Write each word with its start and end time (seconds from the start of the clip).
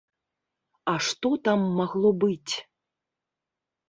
А 0.93 0.95
што 1.07 1.29
там 1.47 1.59
магло 1.79 2.09
быць? 2.23 2.53